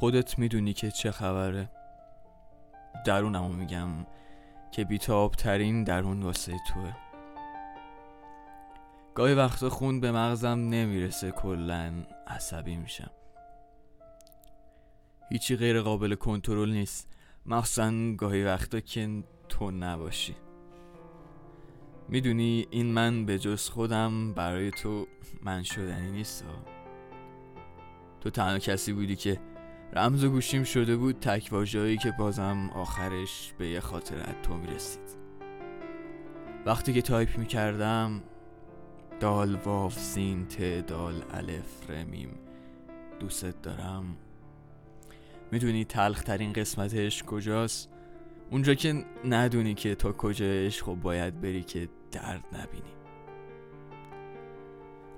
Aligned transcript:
خودت 0.00 0.38
می‌دونی 0.38 0.72
که 0.72 0.90
چه 0.90 1.10
خبره. 1.10 1.70
درونمو 3.06 3.48
میگم 3.48 3.88
که 4.72 4.84
بیتاب 4.84 5.34
ترین 5.34 5.84
درون 5.84 6.22
واسه 6.22 6.52
توه. 6.68 6.96
گاهی 9.14 9.34
وقتا 9.34 9.70
خون 9.70 10.00
به 10.00 10.12
مغزم 10.12 10.48
نمی‌رسه 10.48 11.30
کلا 11.30 11.92
عصبی 12.26 12.76
میشم. 12.76 13.10
هیچی 15.30 15.56
غیر 15.56 15.80
قابل 15.80 16.14
کنترل 16.14 16.70
نیست. 16.70 17.08
مخصوصا 17.46 18.14
گاهی 18.18 18.44
وقتا 18.44 18.80
که 18.80 19.22
تو 19.48 19.70
نباشی. 19.70 20.36
می‌دونی 22.08 22.66
این 22.70 22.86
من 22.86 23.26
به 23.26 23.38
جز 23.38 23.68
خودم 23.68 24.32
برای 24.32 24.70
تو 24.70 25.06
من 25.42 25.62
شدنی 25.62 26.10
نیست 26.10 26.44
تو 28.20 28.30
تنها 28.30 28.58
کسی 28.58 28.92
بودی 28.92 29.16
که 29.16 29.49
رمز 29.92 30.30
گوشیم 30.30 30.64
شده 30.64 30.96
بود 30.96 31.20
تک 31.20 31.50
که 32.02 32.12
بازم 32.18 32.70
آخرش 32.74 33.54
به 33.58 33.68
یه 33.68 33.80
خاطره 33.80 34.16
از 34.20 34.34
تو 34.42 34.56
می‌رسید 34.56 35.16
وقتی 36.66 36.92
که 36.92 37.02
تایپ 37.02 37.38
می‌کردم 37.38 38.22
دال 39.20 39.54
واو 39.54 39.98
سین 39.98 40.46
ت 40.46 40.86
دال 40.86 41.14
الف 41.30 41.90
ر 41.90 42.02
میم 42.02 42.38
دوست 43.20 43.62
دارم. 43.62 44.16
می‌دونی 45.52 45.84
تلخ 45.84 46.22
ترین 46.22 46.52
قسمتش 46.52 47.22
کجاست؟ 47.22 47.90
اونجا 48.50 48.74
که 48.74 49.04
ندونی 49.24 49.74
که 49.74 49.94
تا 49.94 50.12
کجایش 50.12 50.82
خب 50.82 50.94
باید 50.94 51.40
بری 51.40 51.62
که 51.62 51.88
درد 52.12 52.44
نبینی. 52.52 52.92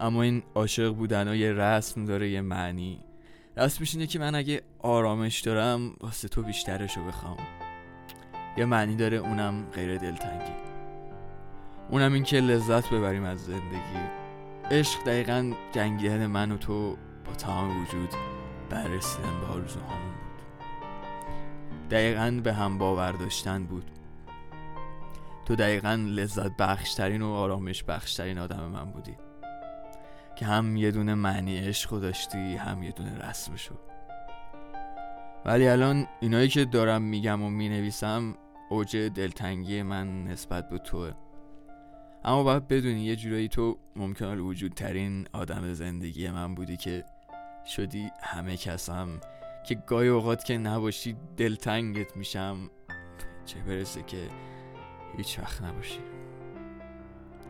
اما 0.00 0.22
این 0.22 0.42
عاشق 0.54 0.94
بودن 0.94 1.34
یه 1.34 1.52
رسم 1.52 2.04
داره 2.04 2.30
یه 2.30 2.40
معنی. 2.40 3.04
رسمش 3.58 3.94
اینه 3.94 4.06
که 4.06 4.18
من 4.18 4.34
اگه 4.34 4.62
آرامش 4.78 5.40
دارم 5.40 5.92
واسه 6.00 6.28
تو 6.28 6.42
بیشترشو 6.42 7.04
بخوام. 7.04 7.36
یه 8.56 8.64
معنی 8.64 8.96
داره 8.96 9.16
اونم 9.16 9.66
غیر 9.74 9.98
دلتنگی. 9.98 10.52
اونم 11.90 12.12
این 12.12 12.22
که 12.22 12.40
لذت 12.40 12.90
ببریم 12.90 13.24
از 13.24 13.44
زندگی. 13.44 14.08
عشق 14.70 15.04
دقیقا 15.04 15.52
جنگیدن 15.72 16.26
من 16.26 16.52
و 16.52 16.56
تو 16.56 16.96
با 17.24 17.32
تمام 17.38 17.82
وجود 17.82 18.10
بررسیدن 18.70 19.40
به 19.40 19.46
آرزوهامون 19.46 20.12
بود. 20.12 20.42
دقیقا 21.90 22.40
به 22.44 22.52
هم 22.52 22.78
باور 22.78 23.12
داشتن 23.12 23.64
بود. 23.64 23.90
تو 25.46 25.56
دقیقا 25.56 25.94
لذت 25.94 26.56
بخشترین 26.56 27.22
و 27.22 27.28
آرامش 27.28 27.84
بخشترین 27.84 28.38
آدم 28.38 28.64
من 28.64 28.90
بودی. 28.90 29.27
که 30.38 30.46
هم 30.46 30.76
یه 30.76 30.90
دونه 30.90 31.14
معنی 31.14 31.58
عشق 31.58 32.00
داشتی 32.00 32.56
هم 32.56 32.82
یه 32.82 32.90
دونه 32.90 33.28
رسمشو. 33.28 33.74
ولی 35.44 35.68
الان 35.68 36.06
اینایی 36.20 36.48
که 36.48 36.64
دارم 36.64 37.02
میگم 37.02 37.42
و 37.42 37.50
می‌نویسم 37.50 38.34
اوج 38.70 38.96
دلتنگی 38.96 39.82
من 39.82 40.24
نسبت 40.24 40.68
به 40.68 40.78
توه. 40.78 41.12
اما 42.24 42.42
باید 42.42 42.68
بدونی 42.68 43.00
یه 43.00 43.16
جورایی 43.16 43.48
تو 43.48 43.78
ممکن 43.96 44.38
وجود 44.38 44.72
ترین 44.72 45.26
آدم 45.32 45.72
زندگی 45.72 46.30
من 46.30 46.54
بودی 46.54 46.76
که 46.76 47.04
شدی 47.66 48.10
همه 48.22 48.56
کسم 48.56 49.08
که 49.66 49.74
گاهی 49.74 50.08
اوقات 50.08 50.44
که 50.44 50.58
نباشی 50.58 51.16
دلتنگت 51.36 52.16
میشم. 52.16 52.70
چه 53.44 53.60
برسه 53.60 54.02
که 54.02 54.28
هیچ 55.16 55.38
وقت 55.38 55.62
نباشی. 55.62 56.00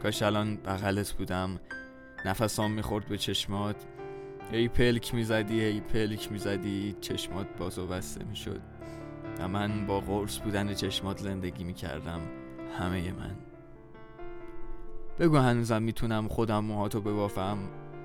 کاش 0.02 0.22
الان 0.22 0.56
بغلت 0.56 1.12
بودم. 1.12 1.60
نفسام 2.24 2.72
می‌خورد 2.72 3.06
به 3.06 3.18
چشمات. 3.18 3.86
ای 4.52 4.68
پلک 4.68 5.14
می‌زدی 5.14 5.60
ای 5.60 5.80
پلک 5.80 6.32
می‌زدی 6.32 6.96
چشمات 7.00 7.46
باز 7.58 7.78
و 7.78 7.86
بسته 7.86 8.24
می‌شد. 8.24 8.60
و 9.38 9.48
من 9.48 9.86
با 9.86 10.00
قرص 10.00 10.38
بودن 10.38 10.74
چشمات 10.74 11.18
زندگی 11.18 11.64
می‌کردم 11.64 12.20
همه 12.78 13.12
من. 13.12 13.36
بگو 15.18 15.36
هنوزم 15.36 15.82
می‌تونم 15.82 16.28
خودم 16.28 16.64
موهاتو 16.64 17.00
ببافم. 17.00 17.58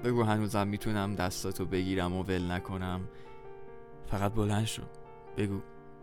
بگو 0.04 0.24
هنوزم 0.24 0.68
می‌تونم 0.68 1.16
دستاتو 1.16 1.66
بگیرم 1.66 2.14
و 2.14 2.24
ول 2.24 2.52
نکنم. 2.52 3.02
فقط 4.08 4.34
بلند 4.34 4.66
شو. 4.66 4.82
بگو. 5.38 5.60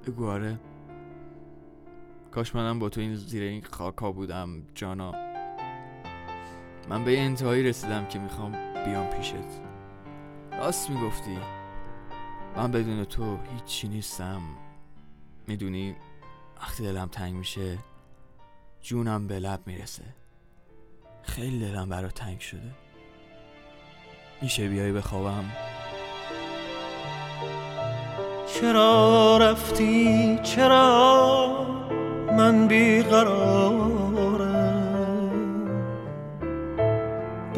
بگو 0.06 0.26
آره. 0.26 0.60
کاش 2.30 2.54
منم 2.54 2.78
با 2.78 2.88
تو 2.88 3.00
این 3.00 3.14
زیر 3.14 3.42
این 3.42 3.62
خاکا 3.62 4.12
بودم 4.12 4.62
جانا. 4.74 5.29
من 6.90 7.04
به 7.04 7.20
انتهایی 7.20 7.62
رسیدم 7.62 8.06
که 8.06 8.18
می‌خوام 8.18 8.52
بیام 8.84 9.06
پیشت. 9.06 9.34
راست 10.52 10.90
می‌گفتی. 10.90 11.38
من 12.56 12.70
بدون 12.72 13.04
تو 13.04 13.38
هیچی 13.54 13.88
نیستم. 13.88 14.40
می‌دونی 15.46 15.96
وقتی 16.60 16.82
دلم 16.82 17.08
تنگ 17.08 17.34
میشه 17.34 17.78
جونم 18.80 19.26
به 19.26 19.38
لب 19.38 19.60
می‌رسه. 19.66 20.04
خیلی 21.22 21.58
دلم 21.60 21.88
برا 21.88 22.08
تنگ 22.08 22.40
شده. 22.40 22.70
میشه 24.42 24.68
بیای 24.68 24.92
بخوابم؟ 24.92 25.44
چرا 28.46 29.38
رفتی؟ 29.38 30.38
چرا 30.42 31.66
من 32.36 32.68
بیقرارم 32.68 33.99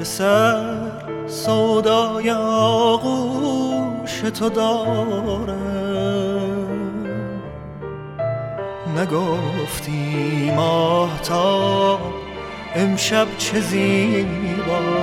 به 0.03 0.07
سر 0.07 0.65
سودای 1.27 2.31
آغوش 2.31 4.21
تو 4.21 4.49
دارم. 4.49 5.57
نگفتی 8.99 10.51
ماهتاب 10.57 12.01
امشب 12.75 13.27
چه 13.39 13.61
زیباست 13.61 14.95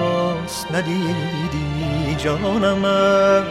ندیدی 0.72 2.16
جانم 2.18 2.86
از 2.86 3.44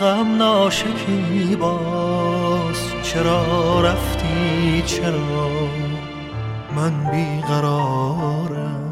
غم 0.00 0.36
ناشکی 0.36 1.56
باز 1.60 2.92
چرا 3.02 3.80
رفتی؟ 3.80 4.82
چرا 4.86 5.50
من 6.76 7.10
بیقرارم؟ 7.10 8.89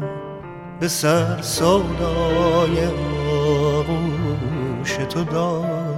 به 0.79 0.87
سر 0.87 1.41
سودای 1.41 2.87
آغوش 3.31 4.93
تو 5.09 5.23
دارم 5.23 5.88